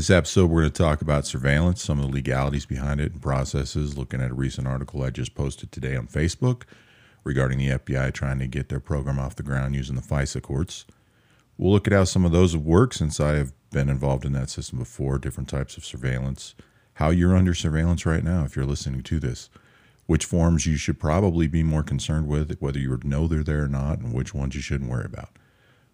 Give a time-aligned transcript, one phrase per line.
[0.00, 3.20] This episode, we're going to talk about surveillance, some of the legalities behind it and
[3.20, 6.62] processes, looking at a recent article I just posted today on Facebook
[7.22, 10.86] regarding the FBI trying to get their program off the ground using the FISA courts.
[11.58, 14.32] We'll look at how some of those have worked since I have been involved in
[14.32, 16.54] that system before, different types of surveillance,
[16.94, 19.50] how you're under surveillance right now if you're listening to this,
[20.06, 23.68] which forms you should probably be more concerned with, whether you know they're there or
[23.68, 25.28] not, and which ones you shouldn't worry about.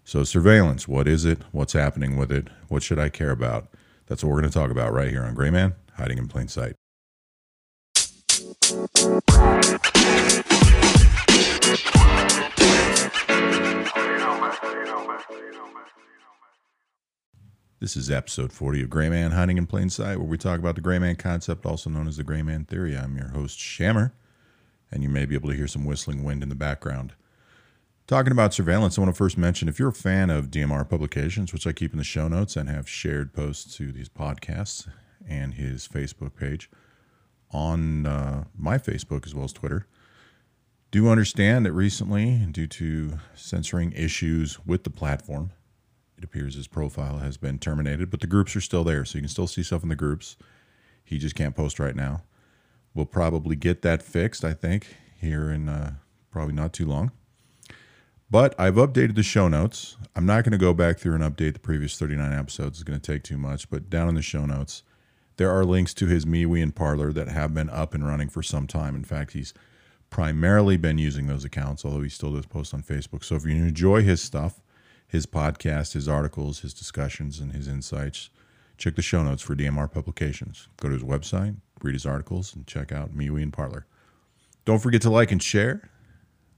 [0.05, 1.41] So, surveillance what is it?
[1.51, 2.47] What's happening with it?
[2.69, 3.67] What should I care about?
[4.07, 6.47] That's what we're going to talk about right here on Gray Man, Hiding in Plain
[6.47, 6.75] Sight.
[17.79, 20.77] This is episode 40 of Gray Man Hiding in Plain Sight, where we talk about
[20.77, 22.97] the Gray Man concept, also known as the Gray Man Theory.
[22.97, 24.13] I'm your host, Shammer,
[24.93, 27.15] and you may be able to hear some whistling wind in the background.
[28.07, 31.53] Talking about surveillance, I want to first mention if you're a fan of DMR publications,
[31.53, 34.89] which I keep in the show notes and have shared posts to these podcasts
[35.29, 36.71] and his Facebook page
[37.51, 39.89] on uh, my Facebook as well as Twitter,
[40.93, 45.51] do understand that recently, due to censoring issues with the platform,
[46.17, 49.23] it appears his profile has been terminated, but the groups are still there, so you
[49.23, 50.37] can still see stuff in the groups.
[51.03, 52.23] He just can't post right now.
[52.95, 55.95] We'll probably get that fixed, I think, here in uh,
[56.31, 57.11] probably not too long.
[58.29, 59.97] But I've updated the show notes.
[60.17, 62.79] I'm not going to go back through and update the previous 39 episodes.
[62.79, 63.71] It's going to take too much.
[63.71, 64.83] But down in the show notes,
[65.37, 68.43] there are links to his MeWe and Parler that have been up and running for
[68.43, 68.97] some time.
[68.97, 69.55] In fact, he's
[70.11, 73.23] primarily been using those accounts, although he still does post on Facebook.
[73.23, 74.61] So if you enjoy his stuff,
[75.07, 78.31] his podcast, his articles, his discussions, and his insights,
[78.77, 80.69] check the show notes for DMR publications.
[80.79, 83.87] Go to his website, read his articles, and check out MeWe and Parler.
[84.65, 85.91] Don't forget to like and share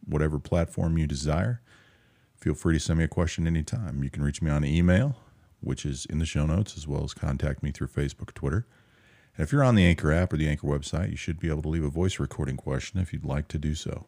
[0.08, 1.60] whatever platform you desire.
[2.36, 4.02] Feel free to send me a question anytime.
[4.02, 5.16] You can reach me on email,
[5.60, 8.66] which is in the show notes, as well as contact me through Facebook Twitter.
[9.36, 11.62] And if you're on the Anchor app or the Anchor website, you should be able
[11.62, 14.06] to leave a voice recording question if you'd like to do so.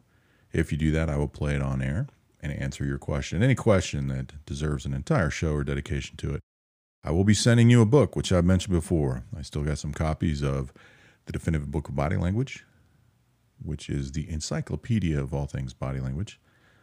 [0.53, 2.07] If you do that, I will play it on air
[2.41, 3.43] and answer your question.
[3.43, 6.41] Any question that deserves an entire show or dedication to it.
[7.03, 9.23] I will be sending you a book, which I've mentioned before.
[9.35, 10.73] I still got some copies of
[11.25, 12.65] The Definitive Book of Body Language,
[13.63, 16.39] which is the encyclopedia of all things body language.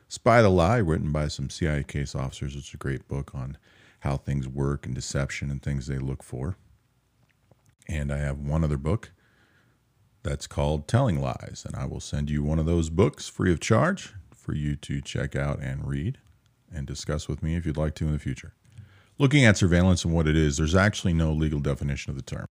[0.09, 2.57] Spy the Lie, written by some CIA case officers.
[2.57, 3.59] It's a great book on
[4.01, 6.57] how things work and deception and things they look for.
[7.89, 9.13] And I have one other book
[10.23, 13.61] that's called Telling Lies, and I will send you one of those books free of
[13.61, 16.19] charge for you to check out and read
[16.73, 18.55] and discuss with me if you'd like to in the future.
[19.19, 22.47] Looking at surveillance and what it is, there's actually no legal definition of the term.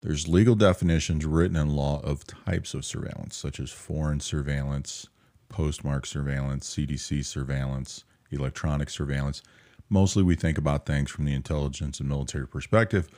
[0.00, 5.08] There's legal definitions written in law of types of surveillance, such as foreign surveillance,
[5.48, 9.42] postmark surveillance, CDC surveillance, electronic surveillance.
[9.88, 13.08] Mostly we think about things from the intelligence and military perspective,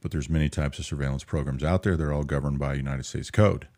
[0.00, 1.98] but there's many types of surveillance programs out there.
[1.98, 3.68] They're all governed by United States code.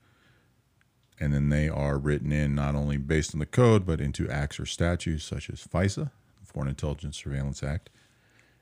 [1.19, 4.61] And then they are written in not only based on the code, but into acts
[4.61, 6.13] or statutes such as FISA,
[6.45, 7.91] Foreign Intelligence Surveillance Act,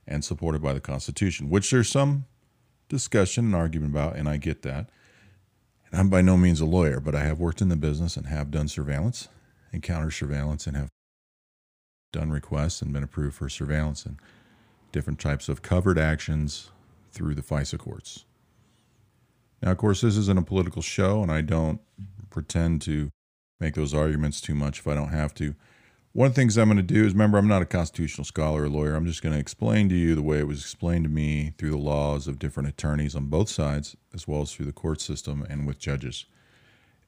[0.07, 2.25] and supported by the Constitution, which there's some
[2.93, 4.91] discussion and argument about, and I get that.
[5.91, 8.27] And I'm by no means a lawyer, but I have worked in the business and
[8.27, 9.29] have done surveillance
[9.73, 10.91] and counter surveillance and have
[12.13, 14.19] done requests and been approved for surveillance and
[14.93, 16.71] different types of covered actions
[17.11, 18.27] through the FISA courts.
[19.63, 21.81] Now, of course, this isn't a political show, and I don't
[22.29, 23.09] pretend to
[23.59, 25.55] make those arguments too much if I don't have to.
[26.15, 28.65] One of the things I'm going to do is remember, I'm not a constitutional scholar
[28.65, 28.95] or lawyer.
[28.95, 31.71] I'm just going to explain to you the way it was explained to me through
[31.71, 35.47] the laws of different attorneys on both sides, as well as through the court system
[35.49, 36.27] and with judges.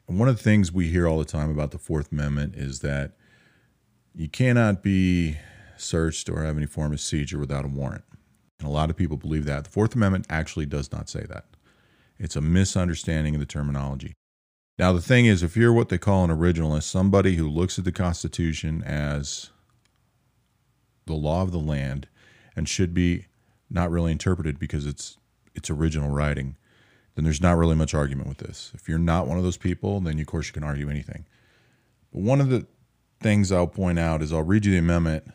[0.09, 2.81] And one of the things we hear all the time about the Fourth Amendment is
[2.81, 3.13] that
[4.15, 5.37] you cannot be
[5.77, 8.05] searched or have any form of seizure without a warrant.
[8.59, 9.65] And a lot of people believe that.
[9.65, 11.45] The Fourth Amendment actually does not say that.
[12.19, 14.15] It's a misunderstanding of the terminology.
[14.79, 17.85] Now, the thing is, if you're what they call an originalist, somebody who looks at
[17.85, 19.51] the Constitution as
[21.07, 22.09] the law of the land
[22.57, 23.27] and should be
[23.71, 25.19] not really interpreted because it's
[25.55, 26.57] it's original writing,
[27.15, 28.73] then there's not really much argument with this.
[28.75, 31.25] If you're not one of those people, then of course you can argue anything.
[32.13, 32.67] But one of the
[33.21, 35.33] things I'll point out is I'll read you the amendment,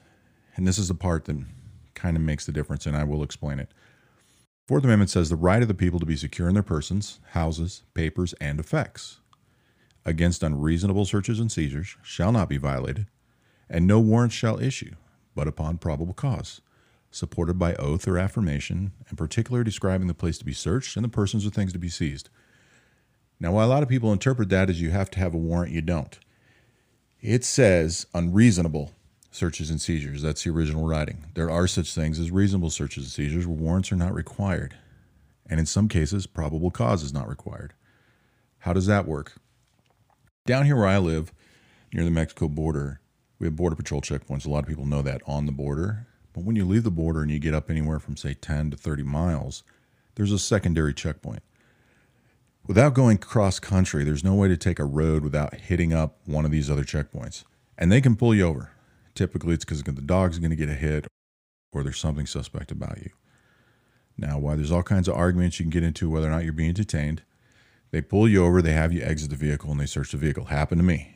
[0.57, 1.37] and this is the part that
[1.95, 3.71] kind of makes the difference, and I will explain it.
[4.67, 7.83] Fourth Amendment says the right of the people to be secure in their persons, houses,
[7.93, 9.18] papers, and effects
[10.05, 13.07] against unreasonable searches and seizures shall not be violated,
[13.69, 14.95] and no warrant shall issue
[15.35, 16.61] but upon probable cause,
[17.11, 21.09] supported by oath or affirmation, and particularly describing the place to be searched and the
[21.09, 22.29] persons or things to be seized.
[23.39, 25.71] Now, while a lot of people interpret that as you have to have a warrant,
[25.71, 26.19] you don't.
[27.21, 28.91] It says unreasonable.
[29.31, 30.21] searches and seizures.
[30.21, 31.25] That's the original writing.
[31.35, 34.75] There are such things as reasonable searches and seizures where warrants are not required.
[35.49, 37.73] And in some cases, probable cause is not required.
[38.59, 39.35] How does that work?
[40.49, 41.31] Down here where I live,
[41.93, 43.01] near the Mexico border,
[43.37, 44.47] we have Border Patrol checkpoints.
[44.47, 46.07] A lot of people know that on the border.
[46.33, 48.75] But when you leave the border and you get up anywhere from, say, 10 to
[48.75, 49.61] 30 miles,
[50.15, 51.43] there's a secondary checkpoint.
[52.65, 56.45] Without going cross country, there's no way to take a road without hitting up one
[56.45, 57.43] of these other checkpoints.
[57.77, 58.71] And they can pull you over.
[59.13, 61.05] Typically, it's because the dog's going to get a hit
[61.73, 63.11] or there's something suspect about you.
[64.17, 66.53] Now, while there's all kinds of arguments you can get into whether or not you're
[66.53, 67.21] being detained,
[67.91, 70.45] they pull you over, they have you exit the vehicle, and they search the vehicle.
[70.45, 71.15] Happened to me.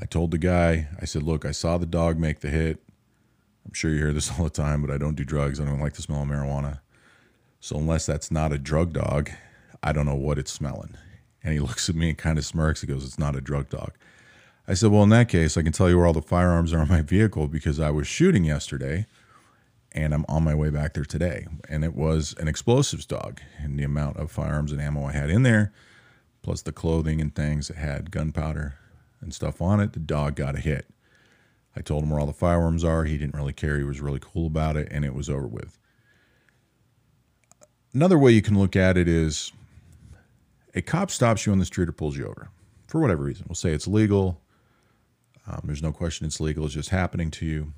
[0.00, 2.82] I told the guy, I said, Look, I saw the dog make the hit.
[3.66, 5.60] I'm sure you hear this all the time, but I don't do drugs.
[5.60, 6.80] I don't like the smell of marijuana.
[7.60, 9.30] So, unless that's not a drug dog,
[9.82, 10.96] I don't know what it's smelling.
[11.42, 12.80] And he looks at me and kind of smirks.
[12.80, 13.92] He goes, It's not a drug dog.
[14.66, 16.80] I said, Well, in that case, I can tell you where all the firearms are
[16.80, 19.06] on my vehicle because I was shooting yesterday
[19.92, 21.46] and I'm on my way back there today.
[21.68, 23.40] And it was an explosives dog.
[23.58, 25.72] And the amount of firearms and ammo I had in there,
[26.42, 28.78] plus the clothing and things that had gunpowder
[29.20, 30.86] and stuff on it, the dog got a hit.
[31.74, 33.04] I told him where all the firearms are.
[33.04, 33.78] He didn't really care.
[33.78, 35.78] He was really cool about it, and it was over with.
[37.94, 39.52] Another way you can look at it is
[40.74, 42.50] a cop stops you on the street or pulls you over
[42.86, 43.46] for whatever reason.
[43.48, 44.40] We'll say it's legal.
[45.46, 46.66] Um, there's no question it's legal.
[46.66, 47.72] It's just happening to you.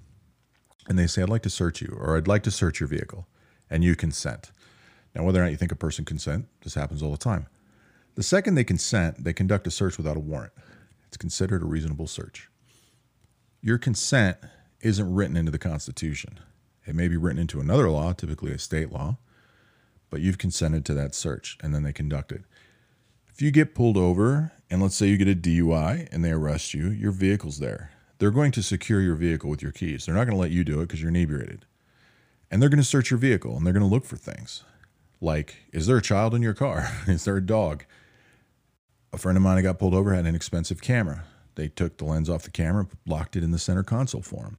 [0.89, 3.27] And they say, I'd like to search you, or I'd like to search your vehicle.
[3.69, 4.51] And you consent.
[5.15, 7.47] Now, whether or not you think a person consent, this happens all the time.
[8.15, 10.53] The second they consent, they conduct a search without a warrant.
[11.07, 12.49] It's considered a reasonable search.
[13.63, 14.39] Your consent
[14.81, 16.41] isn't written into the Constitution.
[16.87, 19.19] It may be written into another law, typically a state law,
[20.09, 22.43] but you've consented to that search and then they conduct it.
[23.33, 26.75] If you get pulled over and let's say you get a DUI and they arrest
[26.75, 27.93] you, your vehicle's there.
[28.21, 30.07] They're going to secure your vehicle with your keys.
[30.07, 31.65] They're not going to let you do it because you're inebriated.
[32.51, 34.63] And they're going to search your vehicle and they're going to look for things
[35.21, 36.91] like is there a child in your car?
[37.07, 37.85] is there a dog?
[39.13, 41.25] A friend of mine got pulled over had an expensive camera.
[41.57, 44.57] They took the lens off the camera, locked it in the center console for him.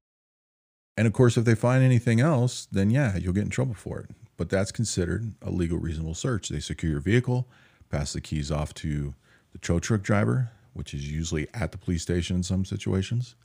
[0.98, 4.00] And of course, if they find anything else, then yeah, you'll get in trouble for
[4.00, 4.10] it.
[4.38, 6.50] But that's considered a legal, reasonable search.
[6.50, 7.48] They secure your vehicle,
[7.90, 9.14] pass the keys off to
[9.52, 13.36] the tow truck driver, which is usually at the police station in some situations,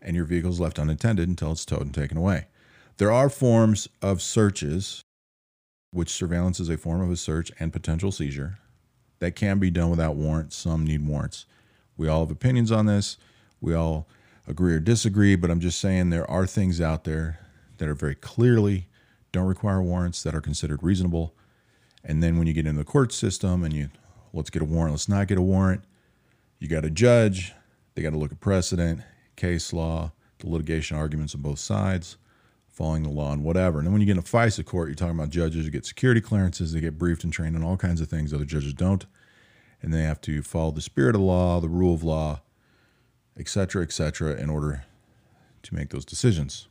[0.00, 2.46] and your vehicle is left unattended until it's towed and taken away.
[2.98, 5.02] There are forms of searches,
[5.92, 8.58] which surveillance is a form of a search and potential seizure
[9.20, 10.56] that can be done without warrants.
[10.56, 11.46] Some need warrants.
[11.96, 13.16] We all have opinions on this.
[13.60, 14.08] We all
[14.46, 17.40] agree or disagree, but I'm just saying there are things out there
[17.78, 18.88] that are very clearly
[19.32, 21.34] don't require warrants that are considered reasonable.
[22.02, 23.90] And then when you get into the court system and you
[24.32, 25.82] let's get a warrant, let's not get a warrant,
[26.58, 27.52] you got a judge,
[27.94, 29.02] they got to look at precedent,
[29.38, 32.18] case law, the litigation arguments on both sides,
[32.68, 33.78] following the law and whatever.
[33.78, 35.86] And then when you get in a FISA court, you're talking about judges who get
[35.86, 39.06] security clearances, they get briefed and trained on all kinds of things other judges don't.
[39.80, 42.42] And they have to follow the spirit of law, the rule of law,
[43.38, 44.84] et cetera, et cetera, in order
[45.62, 46.68] to make those decisions.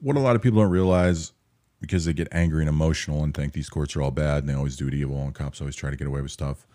[0.00, 1.32] What a lot of people don't realize
[1.80, 4.54] because they get angry and emotional and think these courts are all bad and they
[4.54, 6.66] always do it evil and cops always try to get away with stuff.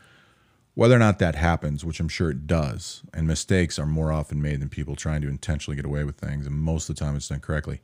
[0.79, 4.41] Whether or not that happens, which I'm sure it does, and mistakes are more often
[4.41, 7.17] made than people trying to intentionally get away with things, and most of the time
[7.17, 7.81] it's done correctly.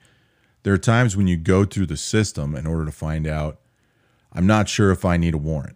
[0.63, 3.59] There are times when you go through the system in order to find out,
[4.31, 5.75] I'm not sure if I need a warrant.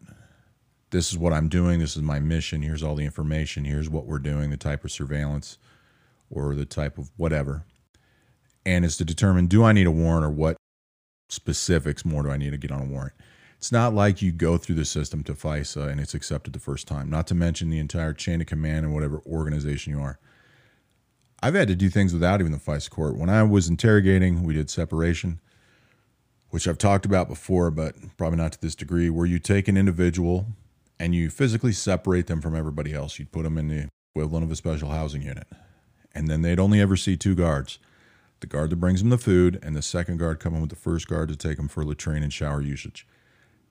[0.92, 1.80] This is what I'm doing.
[1.80, 2.62] This is my mission.
[2.62, 3.66] Here's all the information.
[3.66, 5.58] Here's what we're doing, the type of surveillance
[6.30, 7.66] or the type of whatever.
[8.66, 10.56] And is to determine do I need a warrant or what
[11.28, 13.16] specifics more do I need to get on a warrant?
[13.60, 16.88] It's not like you go through the system to FISA and it's accepted the first
[16.88, 20.18] time, not to mention the entire chain of command and whatever organization you are.
[21.44, 23.18] I've had to do things without even the FISA court.
[23.18, 25.42] When I was interrogating, we did separation,
[26.52, 29.76] which I've talked about before, but probably not to this degree, where you take an
[29.76, 30.46] individual
[30.98, 33.20] and you physically separate them from everybody else.
[33.20, 35.48] You'd put them in the equivalent of a special housing unit.
[36.16, 37.78] And then they'd only ever see two guards
[38.40, 41.10] the guard that brings them the food, and the second guard coming with the first
[41.10, 43.06] guard to take them for latrine and shower usage.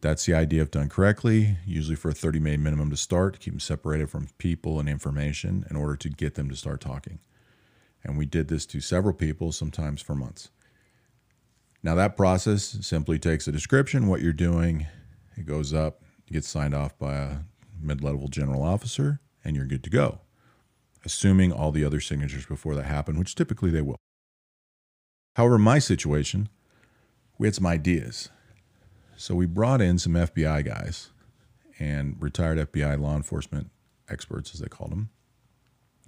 [0.00, 3.52] That's the idea if done correctly, usually for a 30 minute minimum to start, keep
[3.52, 7.18] them separated from people and information in order to get them to start talking.
[8.04, 10.50] And we did this to several people, sometimes for months.
[11.82, 14.86] Now, that process simply takes a description, what you're doing,
[15.36, 17.36] it goes up, it gets signed off by a
[17.80, 20.20] mid level general officer, and you're good to go,
[21.04, 23.96] assuming all the other signatures before that happen, which typically they will.
[25.36, 26.48] However, my situation,
[27.38, 28.28] we had some ideas.
[29.20, 31.10] So we brought in some FBI guys
[31.80, 33.68] and retired FBI law enforcement
[34.08, 35.10] experts, as they called them,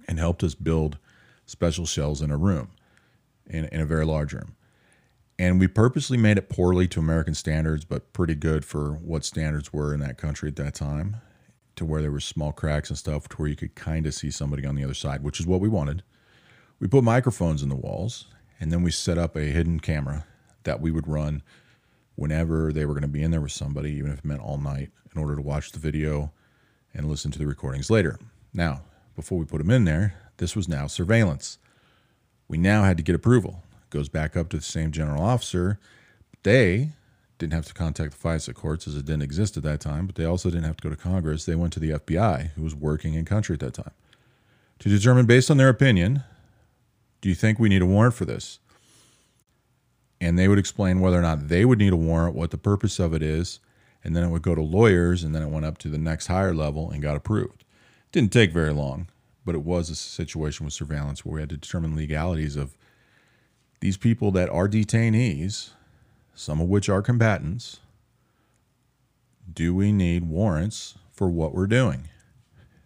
[0.07, 0.97] and helped us build
[1.45, 2.69] special shells in a room,
[3.45, 4.55] in, in a very large room.
[5.37, 9.73] And we purposely made it poorly to American standards, but pretty good for what standards
[9.73, 11.17] were in that country at that time,
[11.75, 14.31] to where there were small cracks and stuff to where you could kind of see
[14.31, 16.01] somebody on the other side, which is what we wanted.
[16.79, 18.27] We put microphones in the walls,
[18.57, 20.25] and then we set up a hidden camera
[20.63, 21.43] that we would run
[22.15, 24.57] whenever they were going to be in there with somebody, even if it meant all
[24.57, 26.31] night, in order to watch the video
[26.93, 28.19] and listen to the recordings later.
[28.53, 28.81] Now,
[29.15, 31.57] before we put them in there, this was now surveillance.
[32.47, 33.63] We now had to get approval.
[33.83, 35.79] It goes back up to the same general officer.
[36.43, 36.91] They
[37.37, 40.15] didn't have to contact the FISA courts as it didn't exist at that time, but
[40.15, 41.45] they also didn't have to go to Congress.
[41.45, 43.91] They went to the FBI, who was working in country at that time,
[44.79, 46.23] to determine, based on their opinion,
[47.21, 48.59] do you think we need a warrant for this?
[50.21, 52.99] And they would explain whether or not they would need a warrant, what the purpose
[52.99, 53.59] of it is,
[54.03, 56.27] and then it would go to lawyers, and then it went up to the next
[56.27, 57.61] higher level and got approved.
[58.05, 59.07] It didn't take very long,
[59.45, 62.77] but it was a situation with surveillance where we had to determine legalities of
[63.79, 65.71] these people that are detainees,
[66.35, 67.79] some of which are combatants.
[69.51, 72.09] Do we need warrants for what we're doing?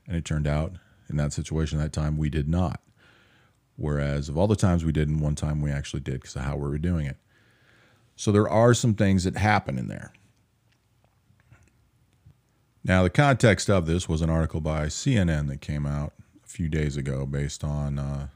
[0.07, 0.75] And it turned out
[1.09, 2.81] in that situation, that time, we did not.
[3.75, 6.43] Whereas of all the times we did, and one time we actually did because of
[6.43, 7.17] how we were doing it.
[8.15, 10.13] So there are some things that happen in there.
[12.83, 16.69] Now, the context of this was an article by CNN that came out a few
[16.69, 18.27] days ago based on uh,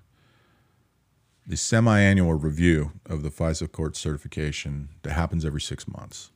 [1.46, 6.32] the semi annual review of the FISA court certification that happens every six months.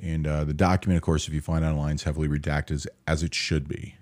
[0.00, 3.22] And uh, the document, of course, if you find online, is heavily redacted as, as
[3.22, 3.96] it should be.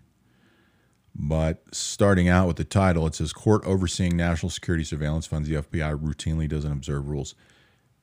[1.15, 5.57] But starting out with the title, it says Court Overseeing National Security Surveillance Funds, the
[5.57, 7.35] FBI routinely doesn't observe rules.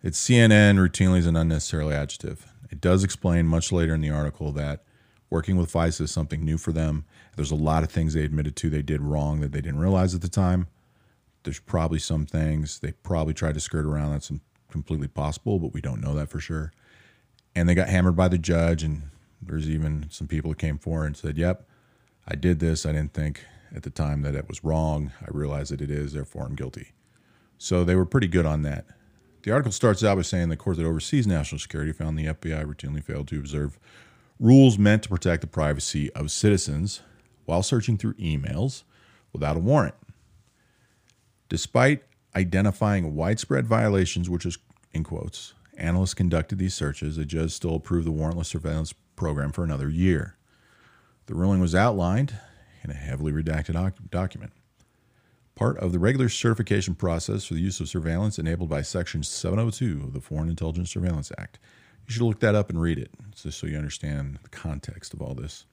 [0.08, 2.48] It's CNN routinely is an unnecessarily adjective.
[2.72, 4.86] It does explain much later in the article that
[5.30, 7.04] working with FISA is something new for them.
[7.36, 10.16] There's a lot of things they admitted to they did wrong that they didn't realize
[10.16, 10.68] at the time.
[11.44, 14.32] There's probably some things they probably tried to skirt around that's
[14.72, 16.72] completely possible, but we don't know that for sure.
[17.54, 19.10] And they got hammered by the judge, and
[19.42, 21.68] there's even some people that came forward and said, Yep,
[22.26, 22.86] I did this.
[22.86, 23.44] I didn't think
[23.76, 25.12] at the time that it was wrong.
[25.22, 26.94] I realize that it is, therefore I'm guilty.
[27.58, 28.86] So they were pretty good on that.
[29.48, 32.66] The article starts out by saying the court that oversees national security found the FBI
[32.66, 33.80] routinely failed to observe
[34.42, 37.00] rules meant to protect the privacy of citizens
[37.46, 38.84] while searching through emails
[39.32, 39.96] without a warrant.
[41.48, 42.04] Despite
[42.36, 44.58] identifying widespread violations, which is
[44.92, 49.64] in quotes, analysts conducted these searches, the judge still approved the warrantless surveillance program for
[49.64, 50.36] another year.
[51.28, 52.38] The ruling was outlined
[52.84, 54.52] in a heavily redacted doc- document.
[55.58, 60.06] Part of the regular certification process for the use of surveillance enabled by Section 702
[60.06, 61.60] of the Foreign Intelligence Surveillance Act
[62.08, 65.22] you should look that up and read it, just so you understand the context of
[65.22, 65.66] all this.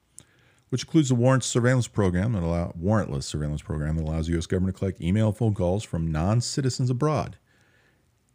[0.69, 4.47] Which includes the warrant surveillance program that allow warrantless surveillance program that allows the U.S.
[4.47, 7.37] government to collect email phone calls from non-citizens abroad,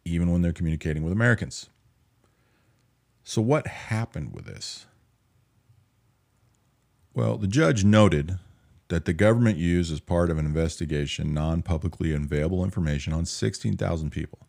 [0.06, 1.68] even when they're communicating with Americans.
[3.22, 4.86] So, what happened with this?
[7.12, 8.38] Well, the judge noted
[8.90, 14.10] that the government used as part of an investigation non publicly available information on 16,000
[14.10, 14.46] people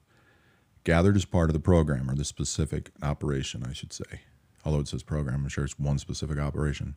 [0.83, 4.21] gathered as part of the program or the specific operation, I should say.
[4.65, 6.95] Although it says program, I'm sure it's one specific operation.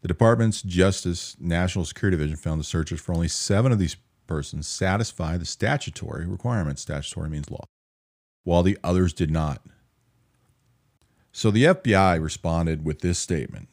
[0.00, 3.96] The department's Justice National Security Division found the searches for only seven of these
[4.26, 6.82] persons satisfy the statutory requirements.
[6.82, 7.64] Statutory means law,
[8.42, 9.62] while the others did not.
[11.30, 13.68] So the FBI responded with this statement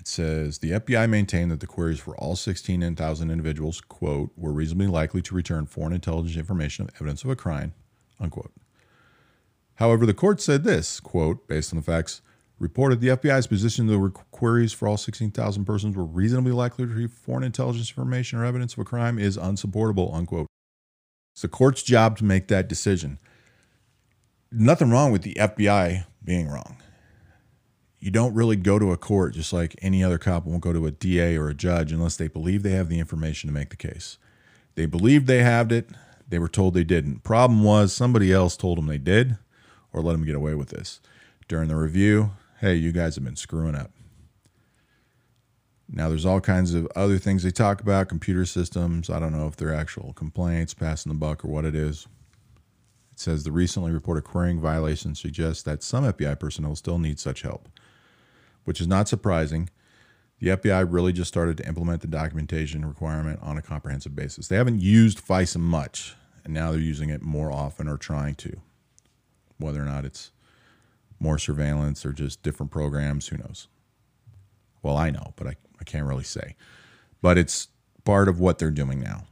[0.00, 4.86] it says the FBI maintained that the queries for all 16,000 individuals, quote, were reasonably
[4.86, 7.74] likely to return foreign intelligence information of evidence of a crime,
[8.18, 8.50] unquote.
[9.74, 12.22] However, the court said this, quote, based on the facts
[12.58, 16.88] reported, the FBI's position that the queries for all 16,000 persons were reasonably likely to
[16.88, 20.46] retrieve foreign intelligence information or evidence of a crime is unsupportable, unquote.
[21.34, 23.18] It's the court's job to make that decision.
[24.50, 26.78] Nothing wrong with the FBI being wrong
[28.00, 30.86] you don't really go to a court just like any other cop won't go to
[30.86, 33.76] a DA or a judge unless they believe they have the information to make the
[33.76, 34.16] case.
[34.74, 35.90] They believed they had it,
[36.26, 37.22] they were told they didn't.
[37.24, 39.36] Problem was somebody else told them they did
[39.92, 41.00] or let them get away with this.
[41.46, 42.30] During the review,
[42.60, 43.90] hey, you guys have been screwing up.
[45.92, 49.10] Now, there's all kinds of other things they talk about computer systems.
[49.10, 52.06] I don't know if they're actual complaints, passing the buck, or what it is.
[53.10, 57.42] It says the recently reported querying violations suggest that some FBI personnel still need such
[57.42, 57.68] help
[58.70, 59.68] which is not surprising.
[60.38, 64.46] The FBI really just started to implement the documentation requirement on a comprehensive basis.
[64.46, 68.60] They haven't used FISA much, and now they're using it more often or trying to.
[69.58, 70.30] Whether or not it's
[71.18, 73.66] more surveillance or just different programs, who knows?
[74.84, 76.54] Well, I know, but I, I can't really say.
[77.20, 77.66] but it's
[78.04, 79.24] part of what they're doing now.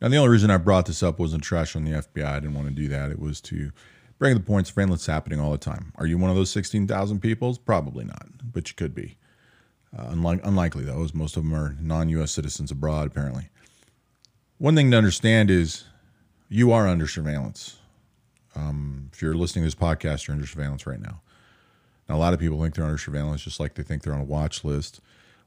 [0.00, 2.24] Now, the only reason I brought this up wasn't trash on the FBI.
[2.26, 3.12] I didn't want to do that.
[3.12, 3.70] It was to
[4.22, 4.70] bring the points.
[4.70, 5.92] Surveillance happening all the time.
[5.96, 7.56] Are you one of those 16,000 people?
[7.56, 9.16] Probably not, but you could be.
[9.98, 13.48] Uh, unlike, unlikely, though, as most of them are non US citizens abroad, apparently.
[14.58, 15.86] One thing to understand is
[16.48, 17.78] you are under surveillance.
[18.54, 21.20] Um, if you're listening to this podcast, you're under surveillance right now.
[22.08, 24.20] Now, a lot of people think they're under surveillance just like they think they're on
[24.20, 25.00] a watch list,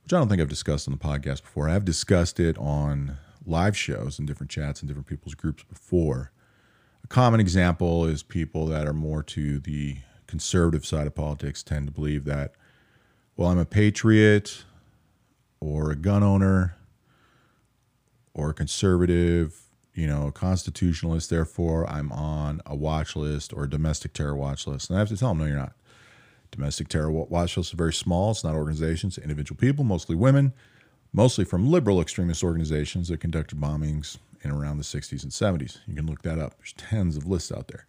[0.04, 1.70] which I don't think I've discussed on the podcast before.
[1.70, 3.16] I've discussed it on
[3.46, 6.34] live shows and different chats and different people's groups before.
[7.06, 11.86] A common example is people that are more to the conservative side of politics tend
[11.86, 12.56] to believe that,
[13.38, 14.64] well, I'm a patriot
[15.60, 16.78] or a gun owner
[18.34, 19.62] or a conservative
[19.94, 24.66] you know, a constitutionalist, therefore I'm on a watch list or a domestic terror watch
[24.66, 24.90] list.
[24.90, 25.74] And I have to tell them, no, you're not.
[26.50, 28.32] Domestic terror watch lists are very small.
[28.32, 30.54] It's not organizations, individual people, mostly women,
[31.14, 35.80] mostly from liberal extremist organizations that conducted bombings in around the 60s and 70s.
[35.88, 36.58] You can look that up.
[36.58, 37.86] There's tens of lists out there.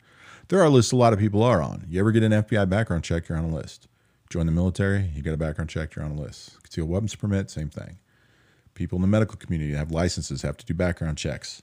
[0.49, 1.85] There are lists a lot of people are on.
[1.89, 3.89] You ever get an FBI background check, you're on a list.
[4.31, 6.61] Join the military, you get a background check, you're on a list.
[6.63, 7.99] Concealed weapons permit, same thing.
[8.75, 11.63] People in the medical community have licenses, have to do background checks.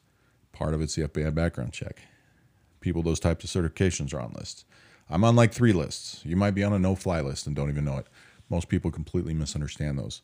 [0.52, 2.02] Part of it's the FBI background check.
[2.80, 4.66] People those types of certifications are on lists.
[5.10, 6.22] I'm on like three lists.
[6.26, 8.08] You might be on a no fly list and don't even know it.
[8.50, 10.22] Most people completely misunderstand those.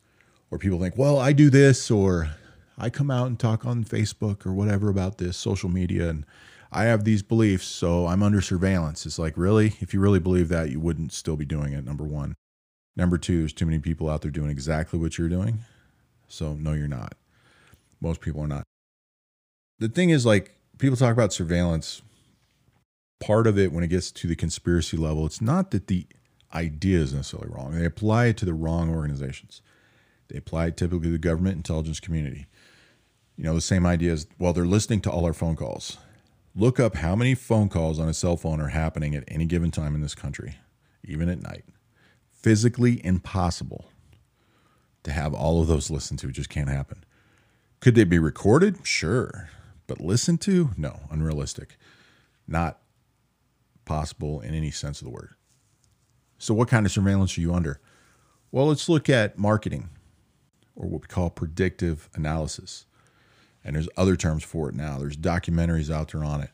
[0.52, 2.32] Or people think, well, I do this, or
[2.80, 6.26] I come out and talk on Facebook or whatever about this social media, and
[6.72, 9.06] I have these beliefs, so I'm under surveillance.
[9.06, 9.74] It's like, really?
[9.80, 12.36] If you really believe that, you wouldn't still be doing it, number one.
[12.96, 15.60] Number two, there's too many people out there doing exactly what you're doing.
[16.28, 17.16] So, no, you're not.
[18.02, 18.64] Most people are not
[19.80, 22.02] the thing is like people talk about surveillance
[23.20, 26.06] part of it when it gets to the conspiracy level it's not that the
[26.54, 29.62] idea is necessarily wrong they apply it to the wrong organizations
[30.28, 32.46] they apply it typically to the government intelligence community
[33.40, 35.98] you know the same idea is well they're listening to all our phone calls
[36.56, 39.72] look up how many phone calls on a cell phone are happening at any given
[39.72, 40.58] time in this country
[41.04, 41.64] even at night
[42.32, 43.86] physically impossible
[45.04, 47.04] to have all of those listened to it just can't happen
[47.80, 49.50] could they be recorded sure
[49.90, 51.76] but listened to, no, unrealistic.
[52.48, 52.80] Not
[53.86, 55.32] possible in any sense of the word.
[56.38, 57.82] So, what kind of surveillance are you under?
[58.52, 59.90] Well, let's look at marketing
[60.76, 62.86] or what we call predictive analysis.
[63.70, 64.98] And there's other terms for it now.
[64.98, 66.50] There's documentaries out there on it.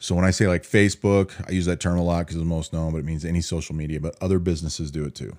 [0.00, 2.72] So when I say like Facebook, I use that term a lot because it's most
[2.72, 5.36] known, but it means any social media, but other businesses do it too.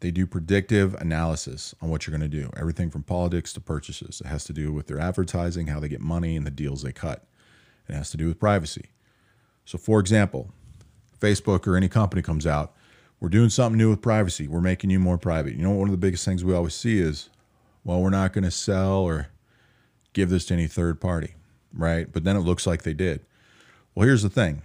[0.00, 4.20] They do predictive analysis on what you're going to do, everything from politics to purchases.
[4.20, 6.90] It has to do with their advertising, how they get money, and the deals they
[6.90, 7.24] cut.
[7.88, 8.86] It has to do with privacy.
[9.64, 10.50] So, for example,
[11.20, 12.74] Facebook or any company comes out,
[13.20, 14.48] we're doing something new with privacy.
[14.48, 15.54] We're making you more private.
[15.54, 17.30] You know, one of the biggest things we always see is,
[17.84, 19.28] well, we're not going to sell or
[20.16, 21.34] give this to any third party,
[21.74, 22.10] right?
[22.10, 23.20] But then it looks like they did.
[23.94, 24.62] Well, here's the thing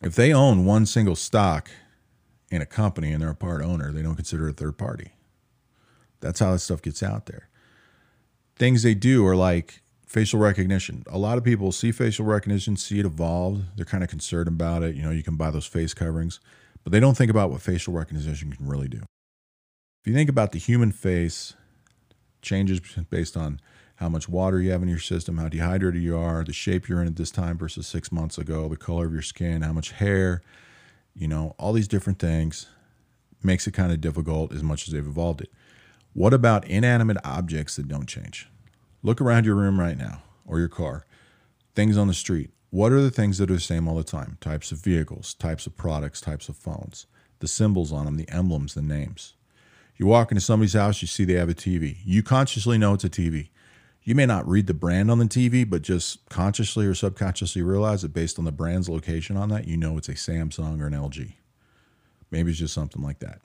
[0.00, 1.70] if they own one single stock
[2.50, 5.12] in a company and they're a part owner, they don't consider it a third party.
[6.20, 7.48] That's how that stuff gets out there.
[8.56, 11.04] Things they do are like facial recognition.
[11.08, 13.76] A lot of people see facial recognition, see it evolved.
[13.76, 14.94] They're kind of concerned about it.
[14.94, 16.40] You know, you can buy those face coverings,
[16.82, 19.02] but they don't think about what facial recognition can really do.
[20.00, 21.52] If you think about the human face,
[22.40, 23.60] changes based on
[23.96, 27.00] how much water you have in your system, how dehydrated you are, the shape you're
[27.00, 29.92] in at this time versus six months ago, the color of your skin, how much
[29.92, 30.42] hair,
[31.14, 32.68] you know, all these different things
[33.42, 35.50] makes it kind of difficult as much as they've evolved it.
[36.12, 38.48] What about inanimate objects that don't change?
[39.02, 41.06] Look around your room right now or your car,
[41.74, 42.50] things on the street.
[42.70, 44.36] What are the things that are the same all the time?
[44.40, 47.06] Types of vehicles, types of products, types of phones,
[47.38, 49.34] the symbols on them, the emblems, the names.
[49.96, 51.98] You walk into somebody's house, you see they have a TV.
[52.04, 53.48] You consciously know it's a TV.
[54.06, 58.02] You may not read the brand on the TV, but just consciously or subconsciously realize
[58.02, 60.92] that based on the brand's location on that, you know it's a Samsung or an
[60.92, 61.32] LG.
[62.30, 63.40] Maybe it's just something like that.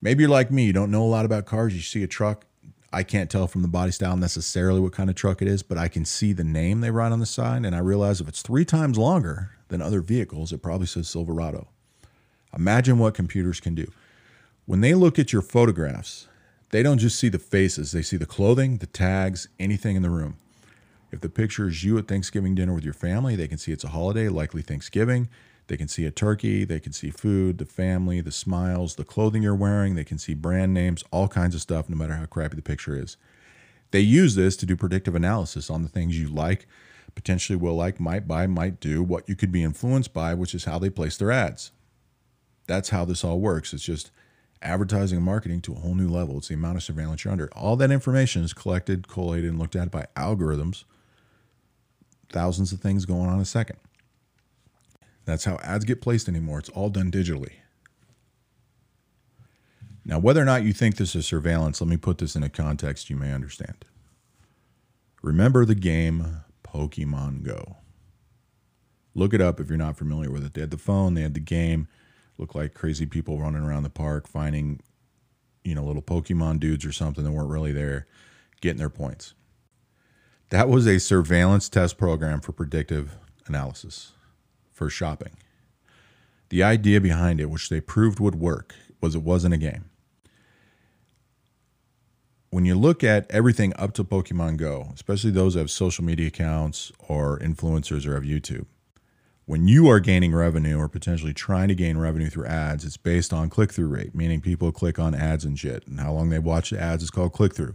[0.00, 1.74] Maybe you're like me, you don't know a lot about cars.
[1.74, 2.46] You see a truck.
[2.92, 5.76] I can't tell from the body style necessarily what kind of truck it is, but
[5.76, 7.66] I can see the name they write on the side.
[7.66, 11.66] And I realize if it's three times longer than other vehicles, it probably says Silverado.
[12.56, 13.90] Imagine what computers can do.
[14.64, 16.28] When they look at your photographs,
[16.70, 20.10] they don't just see the faces, they see the clothing, the tags, anything in the
[20.10, 20.36] room.
[21.12, 23.84] If the picture is you at Thanksgiving dinner with your family, they can see it's
[23.84, 25.28] a holiday, likely Thanksgiving.
[25.66, 29.42] They can see a turkey, they can see food, the family, the smiles, the clothing
[29.42, 32.56] you're wearing, they can see brand names, all kinds of stuff, no matter how crappy
[32.56, 33.16] the picture is.
[33.92, 36.66] They use this to do predictive analysis on the things you like,
[37.14, 40.64] potentially will like, might buy, might do, what you could be influenced by, which is
[40.64, 41.70] how they place their ads.
[42.66, 43.72] That's how this all works.
[43.72, 44.10] It's just
[44.62, 46.38] advertising and marketing to a whole new level.
[46.38, 47.48] It's the amount of surveillance you're under.
[47.52, 50.84] All that information is collected, collated, and looked at by algorithms.
[52.28, 53.78] Thousands of things going on a second.
[55.24, 56.58] That's how ads get placed anymore.
[56.58, 57.52] It's all done digitally.
[60.04, 62.48] Now, whether or not you think this is surveillance, let me put this in a
[62.48, 63.84] context you may understand.
[65.22, 67.76] Remember the game Pokemon Go.
[69.14, 70.54] Look it up if you're not familiar with it.
[70.54, 71.88] They had the phone, they had the game.
[72.40, 74.80] Looked like crazy people running around the park finding,
[75.62, 78.06] you know, little Pokemon dudes or something that weren't really there,
[78.62, 79.34] getting their points.
[80.48, 84.12] That was a surveillance test program for predictive analysis
[84.72, 85.36] for shopping.
[86.48, 89.90] The idea behind it, which they proved would work, was it wasn't a game.
[92.48, 96.28] When you look at everything up to Pokemon Go, especially those that have social media
[96.28, 98.64] accounts or influencers or have YouTube,
[99.50, 103.32] when you are gaining revenue or potentially trying to gain revenue through ads, it's based
[103.32, 105.84] on click through rate, meaning people click on ads and shit.
[105.88, 107.74] And how long they watch the ads is called click through.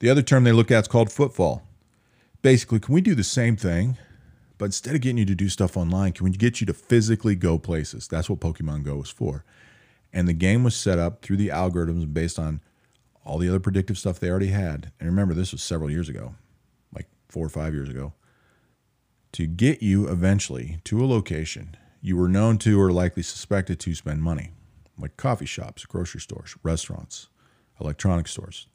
[0.00, 1.62] The other term they look at is called footfall.
[2.42, 3.96] Basically, can we do the same thing
[4.60, 7.34] but instead of getting you to do stuff online, can we get you to physically
[7.34, 8.06] go places?
[8.06, 9.42] That's what Pokemon Go was for.
[10.12, 12.60] And the game was set up through the algorithms based on
[13.24, 14.92] all the other predictive stuff they already had.
[15.00, 16.34] And remember, this was several years ago,
[16.94, 18.12] like four or five years ago,
[19.32, 23.94] to get you eventually to a location you were known to or likely suspected to
[23.94, 24.52] spend money,
[24.98, 27.28] like coffee shops, grocery stores, restaurants,
[27.80, 28.66] electronic stores.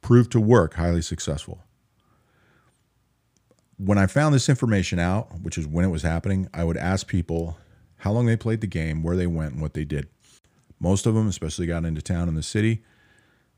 [0.00, 1.64] Proved to work, highly successful
[3.78, 7.06] when I found this information out, which is when it was happening, I would ask
[7.06, 7.56] people
[7.98, 10.08] how long they played the game, where they went, and what they did.
[10.80, 12.82] Most of them, especially got into town in the city,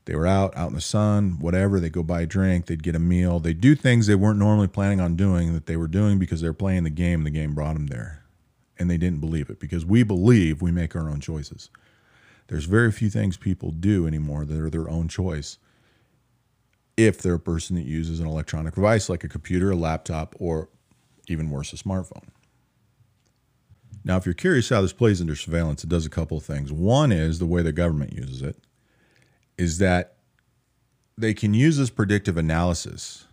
[0.05, 1.79] they were out, out in the sun, whatever.
[1.79, 3.39] They'd go buy a drink, they'd get a meal.
[3.39, 6.53] They'd do things they weren't normally planning on doing that they were doing because they're
[6.53, 7.23] playing the game.
[7.23, 8.23] The game brought them there,
[8.77, 11.69] and they didn't believe it because we believe we make our own choices.
[12.47, 15.57] There's very few things people do anymore that are their own choice
[16.97, 20.69] if they're a person that uses an electronic device like a computer, a laptop, or
[21.27, 22.27] even worse, a smartphone.
[24.03, 26.71] Now, if you're curious how this plays into surveillance, it does a couple of things.
[26.71, 28.57] One is the way the government uses it,
[29.61, 30.15] is that
[31.15, 33.27] they can use this predictive analysis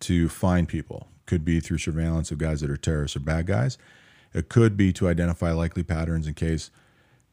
[0.00, 1.06] to find people.
[1.24, 3.78] Could be through surveillance of guys that are terrorists or bad guys.
[4.34, 6.72] It could be to identify likely patterns in case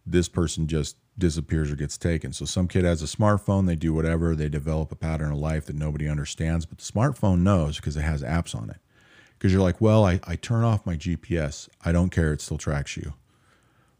[0.05, 2.31] this person just disappears or gets taken.
[2.31, 5.65] So some kid has a smartphone, they do whatever, they develop a pattern of life
[5.65, 8.77] that nobody understands, but the smartphone knows because it has apps on it.
[9.39, 11.67] Because you're like, well, I, I turn off my GPS.
[11.83, 13.13] I don't care, it still tracks you.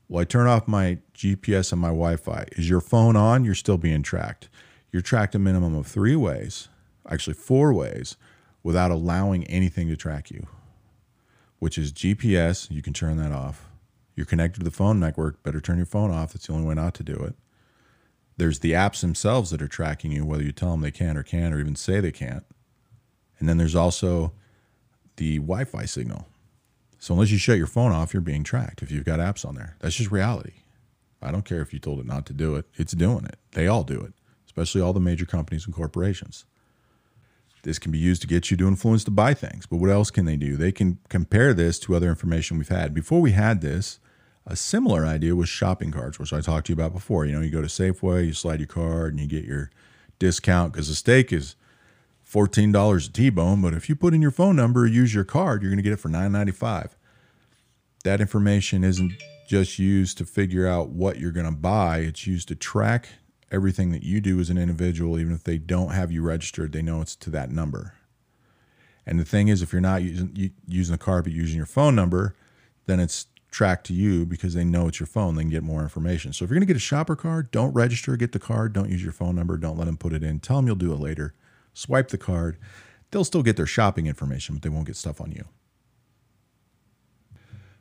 [0.09, 2.45] Well, I turn off my GPS and my Wi Fi.
[2.53, 3.45] Is your phone on?
[3.45, 4.49] You're still being tracked.
[4.91, 6.67] You're tracked a minimum of three ways,
[7.09, 8.17] actually four ways,
[8.63, 10.47] without allowing anything to track you,
[11.59, 13.69] which is GPS, you can turn that off
[14.19, 16.33] you're connected to the phone network, better turn your phone off.
[16.33, 17.35] That's the only way not to do it.
[18.35, 21.23] There's the apps themselves that are tracking you, whether you tell them they can or
[21.23, 22.43] can't, or even say they can't.
[23.39, 24.33] And then there's also
[25.15, 26.27] the Wi Fi signal.
[26.99, 29.55] So unless you shut your phone off, you're being tracked if you've got apps on
[29.55, 29.75] there.
[29.79, 30.53] That's just reality.
[31.21, 33.37] I don't care if you told it not to do it, it's doing it.
[33.51, 34.13] They all do it,
[34.45, 36.45] especially all the major companies and corporations.
[37.63, 39.65] This can be used to get you to influence to buy things.
[39.65, 40.55] But what else can they do?
[40.55, 42.93] They can compare this to other information we've had.
[42.93, 43.99] Before we had this,
[44.45, 47.25] a similar idea was shopping carts, which I talked to you about before.
[47.25, 49.71] You know, you go to Safeway, you slide your card, and you get your
[50.19, 51.55] discount because the steak is
[52.29, 53.61] fourteen dollars a T-bone.
[53.61, 55.83] But if you put in your phone number, or use your card, you're going to
[55.83, 56.95] get it for nine ninety five.
[58.03, 59.13] That information isn't
[59.49, 63.09] just used to figure out what you're going to buy; it's used to track
[63.51, 65.19] everything that you do as an individual.
[65.19, 67.95] Even if they don't have you registered, they know it's to that number.
[69.05, 71.95] And the thing is, if you're not using using the card but using your phone
[71.95, 72.35] number,
[72.85, 75.33] then it's tracked to you because they know it's your phone.
[75.33, 76.31] They can get more information.
[76.31, 78.91] So if you're going to get a shopper card, don't register, get the card, don't
[78.91, 80.39] use your phone number, don't let them put it in.
[80.39, 81.33] Tell them you'll do it later.
[81.79, 82.57] Swipe the card.
[83.11, 85.45] They'll still get their shopping information, but they won't get stuff on you.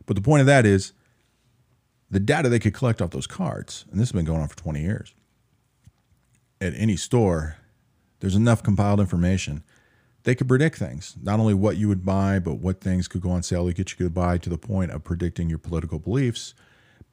[0.07, 0.93] But the point of that is
[2.11, 4.57] the data they could collect off those cards, and this has been going on for
[4.57, 5.15] 20 years.
[6.61, 7.57] At any store,
[8.21, 9.63] there's enough compiled information
[10.25, 13.31] they could predict things, not only what you would buy, but what things could go
[13.31, 16.55] on sale to get you to buy to the point of predicting your political beliefs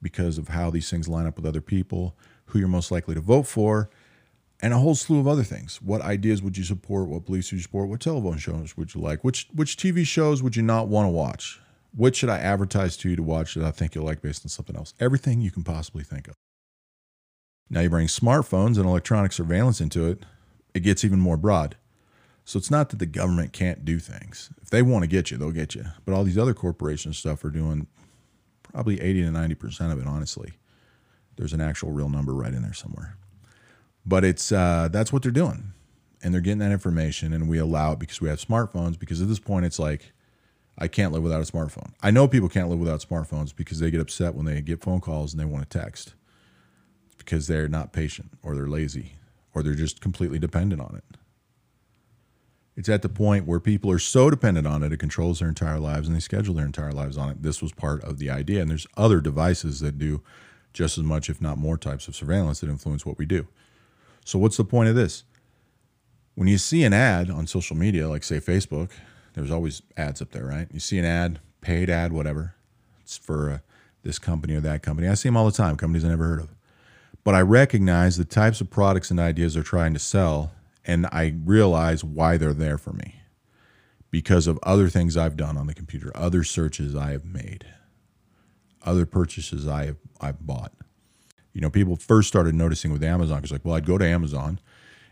[0.01, 2.17] because of how these things line up with other people,
[2.47, 3.89] who you're most likely to vote for,
[4.61, 5.81] and a whole slew of other things.
[5.81, 7.07] What ideas would you support?
[7.07, 7.89] What beliefs would you support?
[7.89, 9.23] What television shows would you like?
[9.23, 11.59] Which which TV shows would you not want to watch?
[11.95, 14.49] What should I advertise to you to watch that I think you'll like based on
[14.49, 14.93] something else?
[14.99, 16.35] Everything you can possibly think of.
[17.69, 20.25] Now you bring smartphones and electronic surveillance into it,
[20.73, 21.77] it gets even more broad.
[22.43, 24.51] So it's not that the government can't do things.
[24.61, 25.85] If they want to get you, they'll get you.
[26.05, 27.87] But all these other corporations stuff are doing
[28.61, 30.53] probably 80 to 90% of it, honestly.
[31.37, 33.17] There's an actual real number right in there somewhere.
[34.05, 35.73] But it's uh, that's what they're doing,
[36.21, 38.99] and they're getting that information, and we allow it because we have smartphones.
[38.99, 40.11] Because at this point, it's like
[40.77, 41.93] I can't live without a smartphone.
[42.01, 44.99] I know people can't live without smartphones because they get upset when they get phone
[44.99, 46.13] calls and they want to text
[47.17, 49.13] because they're not patient or they're lazy
[49.53, 51.17] or they're just completely dependent on it.
[52.75, 55.79] It's at the point where people are so dependent on it, it controls their entire
[55.79, 57.41] lives and they schedule their entire lives on it.
[57.41, 58.61] This was part of the idea.
[58.61, 60.21] And there's other devices that do
[60.73, 63.47] just as much, if not more, types of surveillance that influence what we do.
[64.25, 65.23] So, what's the point of this?
[66.33, 68.89] When you see an ad on social media, like say Facebook,
[69.33, 70.67] there's always ads up there, right?
[70.73, 72.55] You see an ad, paid ad, whatever.
[73.01, 73.57] It's for uh,
[74.01, 75.07] this company or that company.
[75.07, 76.49] I see them all the time, companies I never heard of.
[77.23, 80.51] But I recognize the types of products and ideas they're trying to sell,
[80.83, 83.21] and I realize why they're there for me
[84.09, 87.65] because of other things I've done on the computer, other searches I have made,
[88.83, 90.71] other purchases I have I've bought.
[91.55, 94.59] You know, people first started noticing with Amazon because like, well, I'd go to Amazon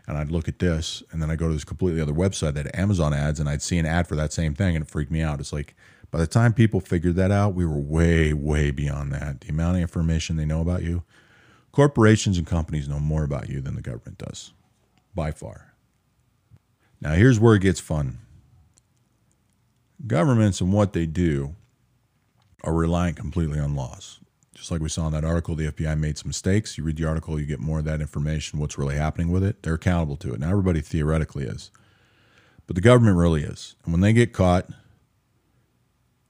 [0.06, 2.78] and I'd look at this, and then I go to this completely other website that
[2.78, 5.22] Amazon ads, and I'd see an ad for that same thing, and it freaked me
[5.22, 5.40] out.
[5.40, 5.74] It's like
[6.10, 9.40] by the time people figured that out, we were way, way beyond that.
[9.40, 11.02] The amount of information they know about you,
[11.72, 14.52] corporations and companies know more about you than the government does,
[15.14, 15.72] by far.
[17.00, 18.18] Now, here's where it gets fun.
[20.06, 21.54] Governments and what they do
[22.62, 24.20] are reliant completely on laws
[24.54, 26.78] just like we saw in that article, the FBI made some mistakes.
[26.78, 29.62] You read the article, you get more of that information, what's really happening with it.
[29.62, 30.40] They're accountable to it.
[30.40, 31.70] Now, everybody theoretically is,
[32.66, 33.74] but the government really is.
[33.84, 34.68] And when they get caught,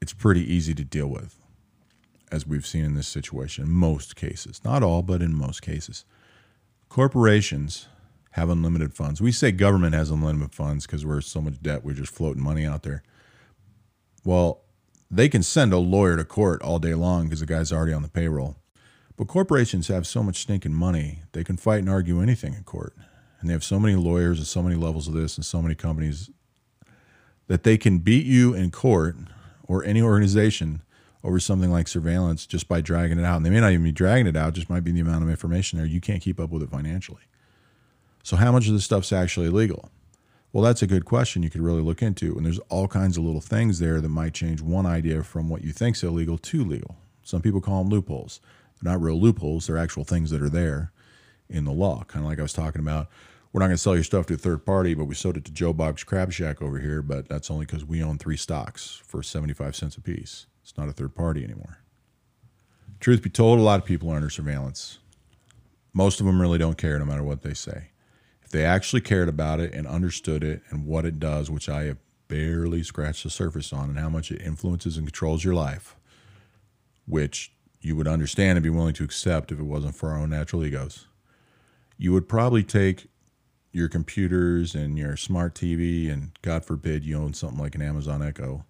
[0.00, 1.38] it's pretty easy to deal with,
[2.32, 4.60] as we've seen in this situation in most cases.
[4.64, 6.04] Not all, but in most cases.
[6.88, 7.88] Corporations
[8.32, 9.20] have unlimited funds.
[9.20, 12.66] We say government has unlimited funds because we're so much debt, we're just floating money
[12.66, 13.02] out there.
[14.24, 14.63] Well,
[15.16, 18.02] they can send a lawyer to court all day long because the guy's already on
[18.02, 18.56] the payroll.
[19.16, 22.94] But corporations have so much stinking money, they can fight and argue anything in court.
[23.40, 25.74] And they have so many lawyers and so many levels of this and so many
[25.74, 26.30] companies
[27.46, 29.16] that they can beat you in court
[29.64, 30.82] or any organization
[31.22, 33.36] over something like surveillance just by dragging it out.
[33.36, 35.30] And they may not even be dragging it out, just might be the amount of
[35.30, 35.86] information there.
[35.86, 37.22] You can't keep up with it financially.
[38.22, 39.90] So, how much of this stuff's actually legal?
[40.54, 42.36] Well, that's a good question you could really look into.
[42.36, 45.64] And there's all kinds of little things there that might change one idea from what
[45.64, 46.94] you think's illegal to legal.
[47.24, 48.38] Some people call them loopholes.
[48.80, 50.92] They're not real loopholes, they're actual things that are there
[51.48, 52.04] in the law.
[52.04, 53.08] Kind of like I was talking about.
[53.52, 55.44] We're not going to sell your stuff to a third party, but we sold it
[55.46, 59.02] to Joe Bog's Crab Shack over here, but that's only because we own three stocks
[59.04, 60.46] for 75 cents a piece.
[60.62, 61.78] It's not a third party anymore.
[63.00, 64.98] Truth be told, a lot of people are under surveillance.
[65.92, 67.88] Most of them really don't care no matter what they say
[68.54, 71.98] they actually cared about it and understood it and what it does, which I have
[72.28, 75.96] barely scratched the surface on, and how much it influences and controls your life,
[77.04, 80.30] which you would understand and be willing to accept if it wasn't for our own
[80.30, 81.08] natural egos,
[81.98, 83.08] you would probably take
[83.72, 88.22] your computers and your smart TV, and God forbid you own something like an Amazon
[88.22, 88.64] Echo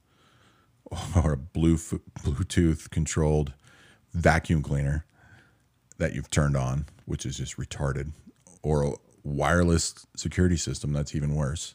[1.23, 3.53] or a Bluetooth controlled
[4.14, 5.05] vacuum cleaner
[5.99, 8.12] that you've turned on, which is just retarded,
[8.62, 11.74] or wireless security system that's even worse.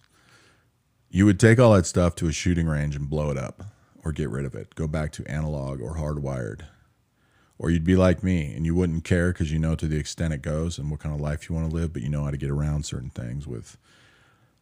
[1.09, 3.63] You would take all that stuff to a shooting range and blow it up
[4.05, 6.61] or get rid of it, go back to analog or hardwired.
[7.57, 10.33] Or you'd be like me and you wouldn't care because you know to the extent
[10.33, 12.31] it goes and what kind of life you want to live, but you know how
[12.31, 13.77] to get around certain things with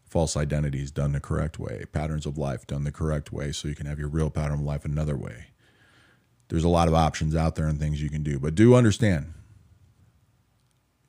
[0.05, 3.75] false identities done the correct way, patterns of life done the correct way, so you
[3.75, 5.47] can have your real pattern of life another way.
[6.47, 9.33] There's a lot of options out there and things you can do, but do understand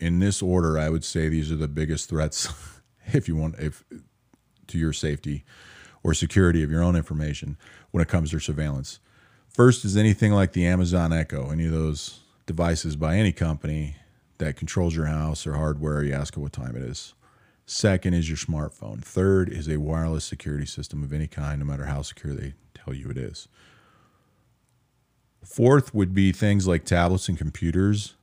[0.01, 2.49] in this order, I would say these are the biggest threats,
[3.13, 3.85] if you want, if
[4.69, 5.45] to your safety
[6.03, 7.57] or security of your own information
[7.91, 9.01] when it comes to surveillance.
[9.49, 13.97] First is anything like the Amazon Echo, any of those devices by any company
[14.39, 16.03] that controls your house or hardware.
[16.03, 17.15] You ask it what time it is.
[17.67, 19.03] Second is your smartphone.
[19.03, 22.95] Third is a wireless security system of any kind, no matter how secure they tell
[22.95, 23.49] you it is.
[25.45, 28.15] Fourth would be things like tablets and computers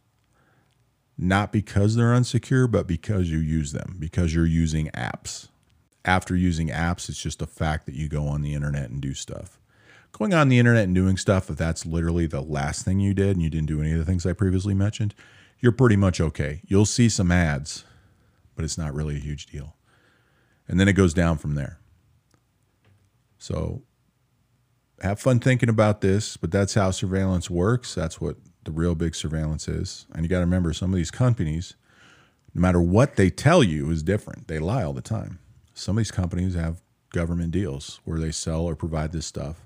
[1.17, 5.47] not because they're unsecure, but because you use them, because you're using apps.
[6.03, 9.13] After using apps, it's just a fact that you go on the internet and do
[9.13, 9.59] stuff.
[10.11, 13.31] Going on the internet and doing stuff, if that's literally the last thing you did
[13.31, 15.15] and you didn't do any of the things I previously mentioned,
[15.59, 16.61] you're pretty much okay.
[16.67, 17.85] You'll see some ads,
[18.55, 19.75] but it's not really a huge deal.
[20.67, 21.79] And then it goes down from there.
[23.37, 23.83] So
[25.01, 27.93] have fun thinking about this, but that's how surveillance works.
[27.93, 30.05] That's what the real big surveillance is.
[30.13, 31.75] And you got to remember, some of these companies,
[32.53, 34.47] no matter what they tell you, is different.
[34.47, 35.39] They lie all the time.
[35.73, 39.65] Some of these companies have government deals where they sell or provide this stuff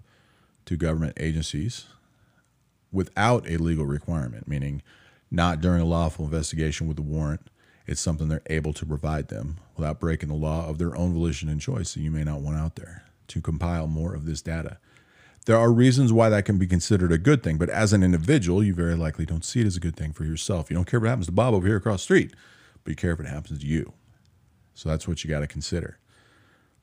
[0.66, 1.88] to government agencies
[2.92, 4.82] without a legal requirement, meaning
[5.32, 7.50] not during a lawful investigation with a warrant.
[7.88, 11.50] It's something they're able to provide them without breaking the law of their own volition
[11.50, 14.78] and choice that you may not want out there to compile more of this data.
[15.50, 18.64] There are reasons why that can be considered a good thing, but as an individual,
[18.64, 20.70] you very likely don't see it as a good thing for yourself.
[20.70, 22.36] You don't care what happens to Bob over here across the street,
[22.84, 23.94] but you care if it happens to you.
[24.76, 25.98] So that's what you got to consider.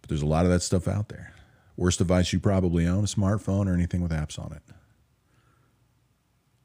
[0.00, 1.32] But there's a lot of that stuff out there.
[1.76, 4.62] Worst device you probably own a smartphone or anything with apps on it.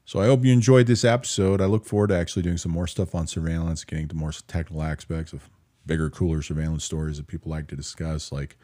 [0.04, 1.60] So I hope you enjoyed this episode.
[1.60, 4.82] I look forward to actually doing some more stuff on surveillance, getting to more technical
[4.82, 5.48] aspects of
[5.86, 8.58] bigger, cooler surveillance stories that people like to discuss, like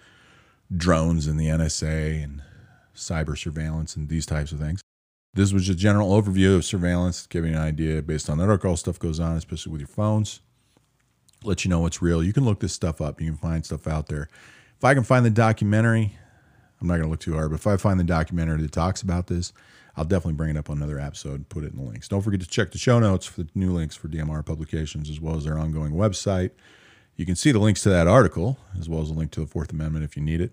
[0.76, 2.42] drones and the NSA and
[2.98, 4.80] cyber surveillance and these types of things.
[5.34, 8.76] This was just a general overview of surveillance, giving an idea based on that all
[8.76, 10.40] stuff goes on, especially with your phones.
[11.44, 12.24] Let you know what's real.
[12.24, 13.20] You can look this stuff up.
[13.20, 14.28] You can find stuff out there.
[14.76, 16.16] If I can find the documentary,
[16.80, 19.02] I'm not going to look too hard, but if I find the documentary that talks
[19.02, 19.52] about this,
[19.96, 22.08] I'll definitely bring it up on another episode and put it in the links.
[22.08, 25.20] Don't forget to check the show notes for the new links for DMR publications as
[25.20, 26.50] well as their ongoing website.
[27.16, 29.46] You can see the links to that article as well as a link to the
[29.46, 30.52] Fourth Amendment if you need it.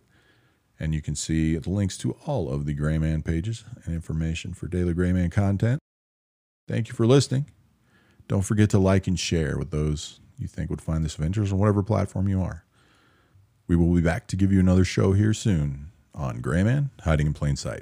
[0.79, 4.53] And you can see the links to all of the Gray Man pages and information
[4.53, 5.79] for daily Gray Man content.
[6.67, 7.49] Thank you for listening.
[8.27, 11.53] Don't forget to like and share with those you think would find this of interest
[11.53, 12.65] on whatever platform you are.
[13.67, 17.27] We will be back to give you another show here soon on Gray Man Hiding
[17.27, 17.81] in Plain Sight.